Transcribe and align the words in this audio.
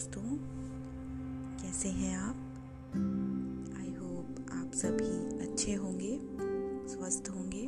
दोस्तों, 0.00 0.36
कैसे 1.62 1.88
हैं 1.88 2.16
आप? 2.16 2.36
आई 3.78 3.90
होप 3.94 4.36
आप 4.52 4.70
सभी 4.74 5.38
अच्छे 5.38 5.74
होंगे, 5.74 6.20
स्वस्थ 6.88 7.28
होंगे। 7.30 7.66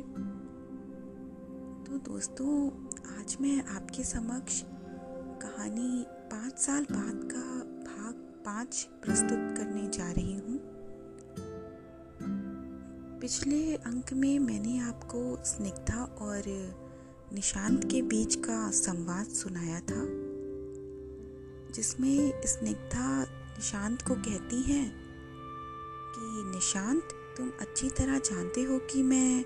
तो 1.83 2.11
दोस्तों, 2.11 2.69
आज 3.19 3.37
मैं 3.41 3.63
आपके 3.65 4.03
समक्ष 4.03 4.63
कहानी 5.41 6.05
पाँच 6.09 6.59
साल 6.59 6.83
बाद 6.83 7.29
का 7.31 7.59
भाग 7.91 8.13
पाँच 8.45 8.89
प्रस्तुत 9.05 9.57
करने 9.57 9.87
जा 9.87 10.11
रही 10.11 10.33
हूँ। 10.33 10.59
पिछले 13.19 13.75
अंक 13.75 14.13
में 14.13 14.39
मैंने 14.39 14.79
आपको 14.79 15.43
स्निग्धा 15.45 16.03
और 16.03 16.43
निशांत 17.33 17.91
के 17.91 18.01
बीच 18.01 18.35
का 18.35 18.71
संवाद 18.71 19.25
सुनाया 19.25 19.79
था। 19.79 20.22
जिसमें 21.75 22.41
स्निग्धा 22.45 23.23
निशांत 23.23 24.01
को 24.01 24.15
कहती 24.15 24.61
है 24.61 24.85
कि, 26.15 26.51
निशांत, 26.55 27.03
तुम 27.37 27.51
अच्छी 27.61 27.89
तरह 27.89 28.19
जानते 28.19 28.61
हो 28.61 28.79
कि 28.79 29.03
मैं 29.03 29.45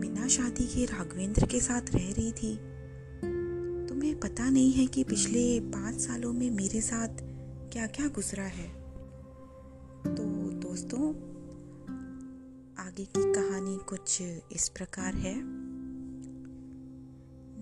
बिना 0.00 0.28
शादी 0.28 0.66
के 0.66 0.84
राघवेंद्र 0.84 1.46
के 1.46 1.60
साथ 1.60 1.82
रह 1.82 2.12
रही 2.12 2.32
थी। 2.32 2.56
तुम्हें 3.86 4.20
पता 4.20 4.50
नहीं 4.50 4.72
है 4.72 4.86
कि 4.86 5.04
पिछले 5.04 5.60
पाँच 5.60 6.00
सालों 6.00 6.32
में 6.32 6.50
मेरे 6.50 6.80
साथ 6.80 7.08
क्या 7.72 7.86
क्या 7.86 8.06
गुजरा 8.08 8.44
है। 8.44 8.68
तो 10.14 10.24
दोस्तों, 10.50 11.10
आगे 12.86 13.04
की 13.04 13.34
कहानी 13.34 13.78
कुछ 13.88 14.22
इस 14.52 14.68
प्रकार 14.68 15.14
है। 15.14 15.40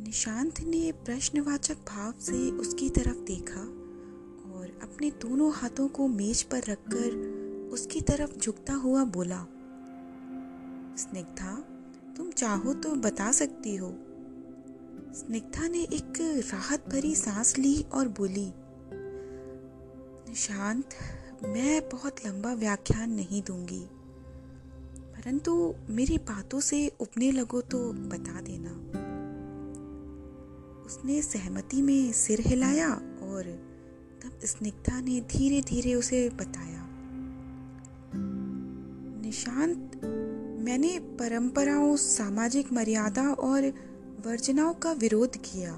निशांत 0.05 0.61
ने 0.61 0.92
प्रश्नवाचक 0.92 1.75
भाव 1.75 2.14
से 2.20 2.50
उसकी 2.50 2.91
तरफ़ 2.91 3.17
देखा। 3.17 3.86
अपने 4.82 5.10
दोनों 5.22 5.52
हाथों 5.52 5.88
को 5.88 6.06
मेज 6.08 6.42
पर 6.42 6.62
रखकर 6.62 7.70
उसकी 7.72 8.00
तरफ़ 8.00 8.38
झुकता 8.38 8.74
हुआ 8.74 9.05
बोला, 9.05 9.46
स्निग्धा, 10.96 11.55
तुम 12.16 12.30
चाहो 12.30 12.74
तो 12.74 12.94
बता 12.94 13.30
सकती 13.32 13.77
हो। 13.77 13.91
स्निग्धा 15.14 15.69
ने 15.69 15.82
एक 15.82 16.20
राहत 16.52 16.88
भरी 16.88 17.14
सांस 17.14 17.56
ली 17.58 17.82
और 17.94 18.08
बोली, 18.08 18.52
निशांत, 20.28 20.94
मैं 21.44 21.88
बहुत 21.88 22.27
लंबा 22.27 22.52
व्याख्यान 22.54 23.10
नहीं 23.10 23.42
दूँगी, 23.42 23.84
परंतु 25.16 25.74
मेरी 25.91 26.19
बातों 26.19 26.60
से 26.60 26.86
उपने 27.00 27.30
लगो 27.32 27.60
तो 27.60 27.78
बता 27.92 28.41
देना। 28.41 28.70
उसने 30.86 31.20
सहमति 31.22 31.82
में 31.82 32.12
सिर 32.12 32.41
हिलाया 32.41 32.91
और 33.22 33.48
तब 34.22 34.39
स्निग्धा 34.45 35.00
ने 35.00 35.20
धीरे 35.20 35.61
धीरे 35.61 35.95
उसे 35.95 36.28
बताया। 36.28 36.89
निशांत, 39.22 40.00
मैंने 40.64 40.98
परंपराओं, 40.98 41.97
सामाजिक 41.97 42.72
मर्यादा 42.72 43.33
और 43.33 43.62
वर्जनाओं 44.27 44.75
का 44.75 44.92
विरोध 44.92 45.37
किया। 45.37 45.72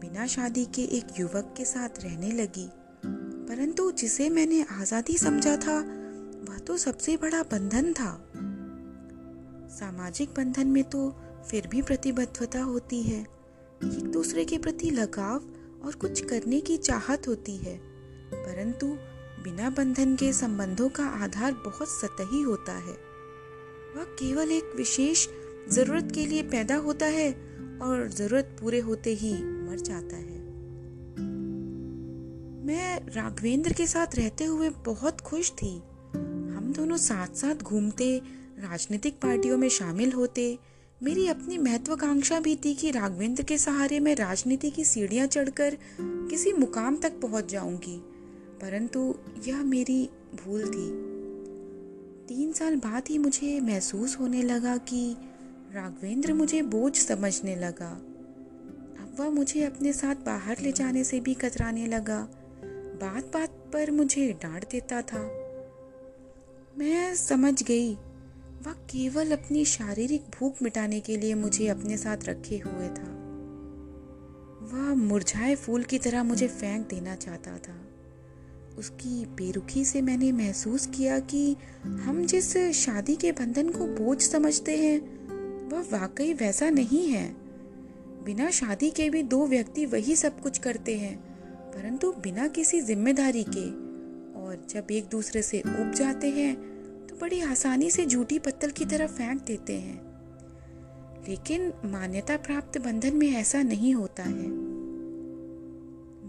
बिना 0.00 0.26
शादी 0.26 0.64
के 0.64 0.82
एक 0.82 1.04
युवक 1.20 1.54
के 1.56 1.64
साथ 1.64 1.88
रहने 2.00 2.32
लगी। 2.32 2.70
परंतु 3.48 3.92
जिसे 3.92 4.30
मैंने 4.30 4.62
आज़ादी 4.62 5.18
समझा 5.18 5.56
था, 5.56 5.80
वह 6.48 6.58
तो 6.58 6.76
सबसे 6.76 7.16
बड़ा 7.16 7.42
बंधन 7.42 7.92
था। 7.92 8.30
सामाजिक 9.68 10.28
बंधन 10.28 10.66
में 10.66 10.84
तो 10.84 11.16
फिर 11.50 11.66
भी 11.66 11.82
प्रतिबद्धता 11.82 12.62
होती 12.62 13.02
है। 13.02 13.20
एक 13.84 14.10
दूसरे 14.12 14.44
के 14.44 14.58
प्रति 14.58 14.90
लगाव 14.90 15.53
और 15.86 15.94
कुछ 15.94 16.24
करने 16.24 16.60
की 16.60 16.76
चाहत 16.76 17.28
होती 17.28 17.56
है, 17.56 17.76
परंतु 18.34 18.86
बिना 19.44 19.70
बंधन 19.70 20.14
के 20.16 20.32
संबंधों 20.32 20.88
का 20.88 21.04
आधार 21.24 21.52
बहुत 21.52 21.88
सतही 21.88 22.42
होता 22.42 22.72
है। 22.72 22.96
वह 23.96 24.04
केवल 24.18 24.52
एक 24.52 24.72
विशेष 24.76 25.26
ज़रूरत 25.68 26.12
के 26.14 26.26
लिए 26.26 26.42
पैदा 26.42 26.76
होता 26.76 27.06
है 27.06 27.30
और 27.82 28.08
ज़रूरत 28.08 28.56
पूरे 28.60 28.80
होते 28.80 29.14
ही 29.14 29.32
मर 29.34 29.76
जाता 29.76 30.16
है। 30.16 30.42
मैं 32.66 33.00
राघवेंद्र 33.14 33.72
के 33.72 33.86
साथ 33.86 34.14
रहते 34.14 34.44
हुए 34.44 34.70
बहुत 34.86 35.20
खुश 35.20 35.50
थी। 35.52 35.76
हम 36.54 36.72
दोनों 36.76 36.96
साथ 36.96 37.36
साथ 37.36 37.62
घूमते, 37.62 38.18
राजनीतिक 38.58 39.14
पार्टियों 39.14 39.58
में 39.58 39.68
शामिल 39.68 40.12
होते 40.12 40.58
मेरी 41.02 41.28
अपनी 41.28 41.58
महत्वाकांक्षा 41.58 42.40
भी 42.40 42.56
थी 42.56 42.74
कि 42.74 42.90
राघवेंद्र 42.90 43.42
के 43.42 43.58
सहारे 43.58 44.00
मैं 44.00 44.16
राजनीति 44.16 44.70
की 44.70 44.84
सीढ़ियाँ 44.84 45.26
चढ़कर 45.26 45.78
किसी 46.00 46.52
मुकाम 46.52 46.96
तक 46.96 47.20
पहुँच 47.20 47.46
जाऊँगी। 47.46 48.00
परंतु 48.60 49.14
यह 49.46 49.62
मेरी 49.62 50.10
भूल 50.44 50.64
थी। 50.64 51.14
तीन 52.26 52.52
साल 52.52 52.76
बाद 52.76 53.02
ही 53.08 53.18
मुझे 53.18 53.60
महसूस 53.60 54.20
होने 54.20 54.42
लगा 54.42 54.76
कि 54.76 55.16
राघवेंद्र 55.72 56.34
मुझे 56.34 56.62
बोझ 56.62 56.96
समझने 56.96 57.56
लगा। 57.56 57.90
अब 59.00 59.16
वह 59.18 59.30
मुझे 59.30 59.64
अपने 59.64 59.92
साथ 59.92 60.14
बाहर 60.14 60.56
ले 60.60 60.72
जाने 60.72 61.04
से 61.04 61.20
भी 61.20 61.34
कतराने 61.34 61.86
लगा। 61.86 62.28
बात 63.00 63.24
बात 63.24 63.50
पर 63.72 63.90
मुझे 63.90 64.32
डांट 64.32 64.64
देता 64.70 65.02
था। 65.02 65.22
मैं 66.78 67.14
समझ 67.14 67.62
गई 67.62 67.96
वह 68.66 68.72
केवल 68.72 69.32
अपनी 69.32 69.64
शारीरिक 69.64 70.22
भूख 70.22 70.62
मिटाने 70.62 71.00
के 71.00 71.16
लिए 71.16 71.34
मुझे 71.34 71.68
अपने 71.68 71.96
साथ 71.96 72.16
रखे 72.24 72.58
हुए 72.58 72.88
था। 72.88 73.10
वह 74.72 74.94
मुरझाए 74.94 75.54
फूल 75.54 75.82
की 75.82 75.98
तरह 75.98 76.22
मुझे 76.24 76.48
फेंक 76.48 76.88
देना 76.88 77.14
चाहता 77.14 77.58
था। 77.58 77.88
उसकी 78.78 79.26
बेरुखी 79.26 79.84
से 79.84 80.02
मैंने 80.02 80.32
महसूस 80.32 80.86
किया 80.86 81.18
कि 81.18 81.56
हम 81.84 82.24
जिस 82.26 82.56
शादी 82.56 83.16
के 83.16 83.32
बंधन 83.32 83.68
को 83.68 83.86
बोझ 83.86 84.20
समझते 84.22 84.76
हैं, 84.76 84.98
वह 85.68 85.98
वाकई 85.98 86.32
वैसा 86.32 86.70
नहीं 86.70 87.08
है। 87.08 87.36
बिना 88.24 88.50
शादी 88.50 88.90
के 88.90 89.10
भी 89.10 89.22
दो 89.22 89.46
व्यक्ति 89.46 89.86
वही 89.86 90.16
सब 90.16 90.40
कुछ 90.40 90.58
करते 90.58 90.98
हैं, 90.98 91.16
परंतु 91.70 92.12
बिना 92.12 92.48
किसी 92.48 92.80
ज़िम्मेदारी 92.80 93.44
के, 93.48 93.68
और 94.40 94.66
जब 94.70 94.90
एक 94.90 95.08
दूसरे 95.08 95.42
से 95.42 95.60
उब 95.60 95.92
जाते 95.94 96.30
हैं 96.30 96.73
तो 97.08 97.16
बड़ी 97.16 97.40
आसानी 97.40 97.90
से 97.90 98.06
झूठी 98.06 98.38
पत्तल 98.38 98.70
की 98.70 98.84
तरफ़ 98.84 99.10
फेंक 99.10 99.42
देते 99.42 99.72
हैं। 99.72 100.14
लेकिन 101.28 101.72
मान्यता 101.84 102.36
प्राप्त 102.36 102.78
बंधन 102.78 103.16
में 103.16 103.32
ऐसा 103.32 103.62
नहीं 103.62 103.94
होता 103.94 104.22
है। 104.22 104.48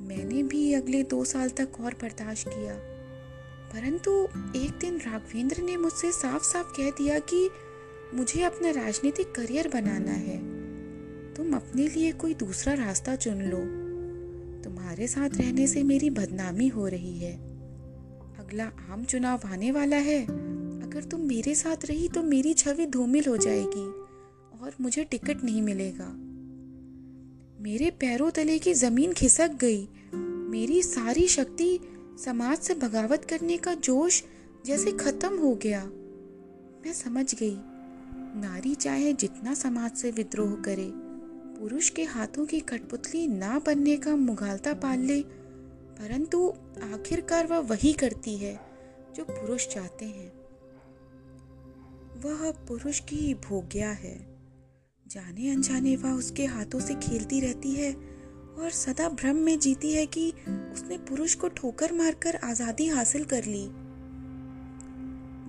मैंने 0.07 0.43
भी 0.43 0.73
अगले 0.73 1.03
दो 1.03 1.25
साल 1.25 1.49
तक 1.49 1.69
और 1.81 1.93
बर्दाश्त 1.93 2.47
किया। 2.47 2.75
परंतु 3.73 4.27
एक 4.55 4.77
दिन 4.81 4.97
राघवेंद्र 4.97 5.61
ने 5.61 5.77
मुझसे 5.77 6.11
साफ़ 6.11 6.43
साफ़ 6.43 6.67
कह 6.67 6.89
दिया 6.89 7.19
कि 7.19 7.49
मुझे 8.13 8.43
अपना 8.43 8.69
राजनीतिक 8.69 9.31
करियर 9.31 9.67
बनाना 9.67 10.11
है। 10.11 10.37
तुम 11.33 11.55
अपने 11.55 11.87
लिए 11.87 12.11
कोई 12.11 12.33
दूसरा 12.33 12.73
रास्ता 12.73 13.15
चुन 13.15 13.41
लो। 13.41 13.85
तुम्हारे 14.63 15.07
साथ 15.07 15.29
रहने 15.29 15.67
से 15.67 15.83
मेरी 15.83 16.09
बदनामी 16.09 16.67
हो 16.67 16.87
रही 16.87 17.19
है। 17.19 17.35
अगला 18.39 18.71
आम 18.89 19.03
चुनाव 19.03 19.41
आने 19.45 19.71
वाला 19.71 19.97
है। 19.97 20.44
अगर 20.95 21.03
तुम 21.03 21.21
मेरे 21.21 21.53
साथ 21.55 21.85
रही 21.85 22.07
तो 22.07 22.21
मेरी 22.23 22.53
छवि 22.53 22.85
धूमिल 22.85 23.25
हो 23.27 23.35
जाएगी 23.37 23.85
और 24.59 24.75
मुझे 24.81 25.03
टिकट 25.03 25.43
नहीं 25.43 25.61
मिलेगा। 25.61 26.05
मेरे 27.63 27.89
पैरों 27.91 28.29
तले 28.31 28.57
की 28.59 28.73
ज़मीन 28.73 29.13
खिसक 29.13 29.57
गई। 29.59 29.87
मेरी 30.51 30.81
सारी 30.83 31.27
शक्ति 31.27 31.67
समाज 32.25 32.57
से 32.57 32.73
बगावत 32.73 33.25
करने 33.25 33.57
का 33.57 33.73
जोश 33.73 34.21
जैसे 34.65 34.91
खत्म 34.91 35.37
हो 35.37 35.53
गया। 35.55 35.83
मैं 36.85 36.93
समझ 36.93 37.33
गई, 37.35 37.57
नारी 38.41 38.73
चाहे 38.75 39.11
जितना 39.15 39.53
समाज 39.53 39.91
से 39.91 40.11
विद्रोह 40.11 40.55
करे, 40.61 40.89
पुरुष 41.59 41.89
के 41.89 42.03
हाथों 42.03 42.45
की 42.45 42.59
कठपुतली 42.59 43.27
ना 43.27 43.59
बनने 43.59 43.97
का 43.97 44.15
मुगालता 44.15 44.73
पाल 44.77 44.99
ले, 45.01 45.21
परंतु 45.99 46.47
आखिरकार 46.93 47.47
वह 47.47 47.59
वही 47.67 47.93
करती 47.93 48.37
है 48.37 48.59
जो 49.15 49.23
पुरुष 49.23 49.67
चाहते 49.67 50.05
हैं। 50.05 50.44
वह 52.15 52.51
पुरुष 52.67 52.99
की 52.99 53.33
भोग्या 53.33 53.89
है। 53.91 54.17
जाने 55.05 55.49
अनजाने 55.49 55.95
वह 55.95 56.11
उसके 56.11 56.45
हाथों 56.45 56.79
से 56.79 56.95
खेलती 56.95 57.39
रहती 57.39 57.71
है 57.71 57.93
और 57.93 58.69
सदा 58.69 59.09
भ्रम 59.09 59.35
में 59.35 59.59
जीती 59.59 59.91
है 59.91 60.05
कि 60.05 60.29
उसने 60.73 60.97
पुरुष 60.97 61.35
को 61.35 61.47
ठोकर 61.47 61.93
मारकर 61.93 62.35
आज़ादी 62.35 62.87
हासिल 62.87 63.25
कर 63.25 63.45
ली। 63.45 63.67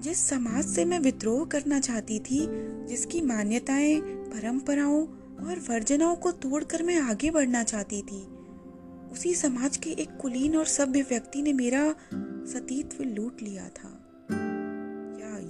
जिस 0.03 0.29
समाज 0.29 0.65
से 0.65 0.85
मैं 0.85 0.99
विद्रोह 0.99 1.45
करना 1.45 1.81
चाहती 1.81 2.19
थी, 2.21 2.47
जिसकी 2.87 3.21
मान्यताएँ, 3.21 4.01
परंपराओं 4.01 5.07
और 5.47 5.59
वर्जनाओं 5.69 6.17
को 6.17 6.33
तोड़कर 6.33 6.83
मैं 6.83 7.01
आगे 7.01 7.31
बढ़ना 7.31 7.63
चाहती 7.63 8.03
थी, 8.03 8.23
उसी 9.13 9.35
समाज 9.35 9.77
के 9.77 9.91
एक 9.91 10.17
कुलीन 10.17 10.57
और 10.57 10.67
सभ्य 10.67 11.03
व्यक्ति 11.03 11.43
ने 11.43 11.53
मेरा 11.53 11.91
सतीत्व 12.53 13.05
लूट 13.05 13.43
लिया 13.43 13.69
था। 13.69 14.03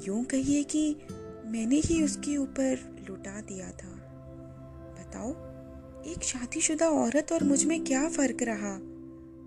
यूँ 0.05 0.25
कहिए 0.25 0.63
कि 0.63 0.97
मैंने 1.47 1.77
ही 1.77 2.03
उसके 2.03 2.37
ऊपर 2.37 2.79
लुटा 3.09 3.41
दिया 3.41 3.67
था। 3.67 3.93
बताओ, 4.99 5.31
एक 6.13 6.23
शादीशुदा 6.23 6.89
औरत 6.89 7.33
और 7.33 7.45
मुझमें 7.45 7.85
क्या 7.85 8.09
फ़र्क 8.09 8.43
रहा? 8.43 8.79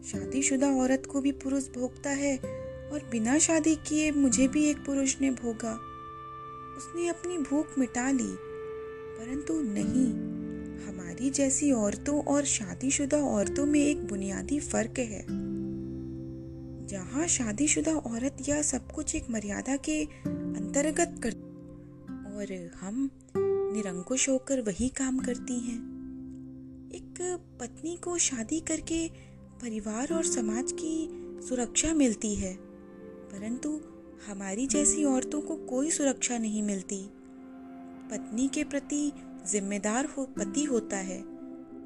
शादीशुदा 0.08 0.72
औरत 0.72 1.04
को 1.06 1.22
भी 1.22 1.32
पुरुष 1.32 1.68
भोगता 1.68 2.10
है 2.10 2.38
और 2.92 3.10
बिना 3.12 3.38
शादी 3.38 3.76
किए 3.76 4.12
मुझे 4.12 4.48
भी 4.48 4.66
एक 4.66 4.78
पुरुष 4.78 5.22
ने 5.22 5.32
भोगा। 5.32 5.74
उसने 6.78 7.08
अपनी 7.08 7.38
भूख 7.38 7.68
मिटा 7.80 8.12
ली, 8.12 8.36
परंतु 9.20 9.62
नहीं, 9.62 10.08
हमारी 10.88 11.30
जैसी 11.30 11.72
औरतों 11.72 12.24
और 12.24 12.46
शादीशुदा 12.46 13.18
औरतों 13.18 13.66
में 13.66 13.80
एक 13.80 14.08
बुनियादी 14.08 14.60
फ़र्क 14.60 15.00
है। 15.00 15.49
जहाँ 16.90 17.28
शादीशुदा 17.28 17.92
औरत 17.92 18.38
या 18.48 18.62
सब 18.62 18.92
कुछ 18.92 19.16
एक 19.16 19.30
मर्यादा 19.30 19.76
के 19.76 20.04
अंतर्गत 20.04 21.20
कर 21.24 21.32
और 22.36 22.54
हम 22.82 23.10
निरंकुश 23.36 24.28
होकर 24.30 24.62
वही 24.62 24.88
काम 24.90 25.20
करती 25.20 25.60
हैं। 25.60 25.78
एक 26.96 27.22
पत्नी 27.60 27.96
को 27.96 28.18
शादी 28.18 28.60
करके 28.60 29.08
परिवार 29.62 30.14
और 30.14 30.26
समाज 30.26 30.72
की 30.72 30.96
सुरक्षा 31.48 31.94
मिलती 31.94 32.34
है, 32.36 32.54
परंतु 33.32 33.80
हमारी 34.28 34.68
जैसी 34.68 35.04
औरतों 35.04 35.42
को 35.42 35.56
कोई 35.66 35.92
सुरक्षा 35.92 36.38
नहीं 36.38 36.64
मिलती। 36.64 37.02
पत्नी 38.12 38.48
के 38.48 38.64
प्रति 38.64 39.12
जिम्मेदार 39.52 40.06
हो 40.08 40.26
पति 40.38 40.64
होता 40.64 40.98
है, 40.98 41.22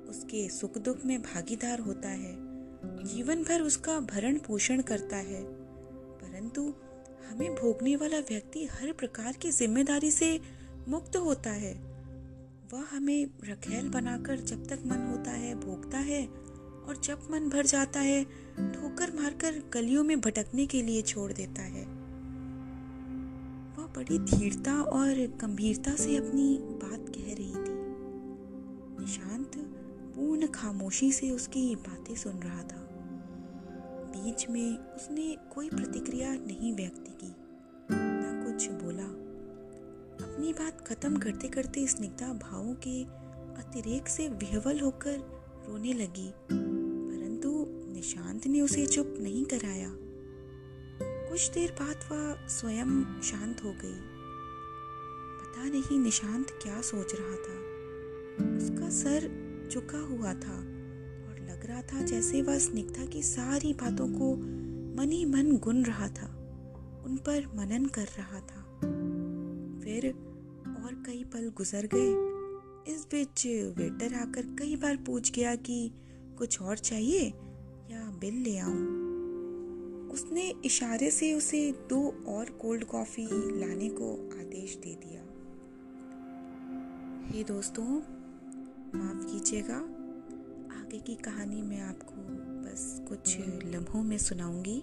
उसके 0.10 0.48
सुख 0.50 0.78
दुख 0.78 1.06
में 1.06 1.22
भागीदार 1.22 1.80
होता 1.80 2.10
है। 2.10 2.43
जीवन 3.04 3.44
भर 3.44 3.62
उसका 3.62 4.00
भरण 4.00 4.38
पोषण 4.38 4.82
करता 4.82 5.18
है। 5.18 5.44
परंतु 6.18 6.74
हमें 7.30 7.56
भोगने 7.56 7.96
वाला 7.96 8.20
व्यक्ति 8.20 8.66
हर 8.66 8.92
प्रकार 8.92 9.34
की 9.34 9.52
ज़िम्मेदारी 9.52 10.12
से 10.12 10.40
मुक्त 10.88 11.16
होता 11.16 11.50
है। 11.50 11.74
वह 12.74 12.86
हमें 12.92 13.26
रखेल 13.26 13.90
बनाकर 13.90 14.40
जब 14.40 14.68
तक 14.68 14.80
मन 14.86 14.98
होता 14.98 15.32
है, 15.32 15.56
भोगता 15.56 15.98
है 15.98 16.28
और 16.88 17.02
जब 17.04 17.28
मन 17.32 17.50
भर 17.50 17.66
जाता 17.66 18.00
है, 18.00 18.24
ठोकर 18.58 19.12
मारकर 19.14 19.64
गलियों 19.74 20.04
में 20.04 20.22
भटकने 20.22 20.66
के 20.66 20.82
लिए 20.82 21.02
छोड़ 21.02 21.34
देता 21.34 21.62
है। 21.62 21.86
वह 23.78 23.84
बड़ी 23.86 24.20
धीरता 24.20 24.82
और 24.82 25.38
गंभीरता 25.42 25.96
से 25.96 26.18
अपनी 26.18 26.58
बात 26.62 27.10
कह 27.10 27.34
रही 27.34 27.54
थी। 27.54 27.84
निशांत 29.04 29.52
पूर्ण 30.16 30.48
खामोशी 30.48 31.12
से 31.12 31.32
उसकी 31.32 31.76
बातें 31.76 32.16
सुन 32.16 32.34
रहा 32.34 32.64
था। 32.64 32.83
बीच 34.24 34.50
में 34.50 34.78
उसने 34.78 35.38
कोई 35.54 35.70
प्रतिक्रिया 35.70 36.34
नहीं 36.36 36.74
व्यक्त 36.76 37.06
की, 37.08 37.36
ना 37.92 38.46
कुछ 38.46 38.68
बोला। 38.70 39.04
अपनी 40.26 40.54
बात 40.54 40.88
खत्म 40.88 41.18
करते 41.18 41.48
करते 41.48 41.88
स्निग्धा 41.88 42.28
भावों 42.34 42.74
के 42.88 43.04
अतिरेक 43.62 44.08
से 44.08 44.28
विहवल 44.28 44.80
होकर 44.80 45.18
रोने 45.68 45.94
लगी, 45.94 46.34
परंतु 46.52 47.66
निशांत 47.94 48.48
ने 48.48 48.62
उसे 48.62 48.86
चुप 48.86 49.16
नहीं 49.20 49.46
कराया। 49.46 49.90
कुछ 51.30 51.50
देर 51.50 51.72
बाद 51.72 51.96
वह 52.12 52.48
स्वयं 52.48 53.22
शांत 53.22 53.64
हो 53.64 53.72
गई। 53.72 54.00
पता 55.40 55.64
नहीं 55.64 56.00
निशांत 56.00 56.60
क्या 56.64 56.82
सोच 56.82 57.16
रहा 57.20 57.36
था। 57.36 57.58
उसका 58.58 58.90
सर 58.90 59.30
झुका 59.72 60.00
हुआ 60.00 60.34
था। 60.34 60.73
लग 61.64 61.70
रहा 61.70 61.82
था 61.82 62.02
जैसे 62.02 62.42
वह 62.42 62.60
स्निग्धा 62.60 63.06
की 63.06 63.24
सारी 63.24 63.74
बातों 63.74 64.08
को 64.08 64.36
मन 65.02 65.12
ही 65.12 65.26
मन 65.26 65.58
गुन 65.58 65.86
रहा 65.86 66.08
था, 66.08 66.28
उन 67.06 67.18
पर 67.18 67.48
मनन 67.56 67.86
कर 67.86 68.06
रहा 68.06 68.40
था। 68.40 68.80
फिर 69.84 70.14
और 70.84 71.04
कई 71.06 71.24
पल 71.24 71.52
गुजर 71.58 71.90
गए। 71.94 72.10
इस 72.94 73.08
बीच 73.12 73.48
वेटर 73.48 74.14
आकर 74.14 74.42
कई 74.42 74.76
बार 74.76 74.98
पूछ 74.98 75.32
गया 75.32 75.56
कि, 75.56 75.92
कुछ 76.38 76.62
और 76.62 76.78
चाहिए 76.78 77.28
या 77.92 78.18
बिल 78.22 78.34
ले 78.34 78.58
आऊँ? 78.58 79.04
उसने 80.10 80.54
इशारे 80.66 81.12
से 81.12 81.34
उसे 81.34 81.72
दो 81.72 82.24
और 82.28 82.50
कोल्ड 82.50 82.84
कॉफ़ी 82.84 83.28
लाने 83.60 83.90
को 83.90 84.14
आदेश 84.14 84.76
दे 84.76 84.96
दिया। 84.96 85.22
हे 87.30 87.44
दोस्तों, 87.44 87.86
माफ़ 88.96 89.34
कीजिएगा 89.34 90.03
आगे 90.94 91.02
की 91.02 91.16
कहानी 91.16 91.62
मैं 91.62 91.80
आपको 91.82 92.16
बस 92.64 92.82
कुछ 93.10 93.38
लम्हों 93.66 94.04
में 94.04 94.18
सुनाऊँगी। 94.18 94.80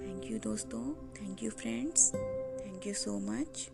थैंक 0.00 0.30
यू 0.30 0.38
दोस्तों 0.38 0.82
thank 1.14 1.42
you 1.42 1.50
friends 1.50 2.12
thank 2.60 2.86
you 2.86 2.94
so 2.94 3.18
much 3.18 3.68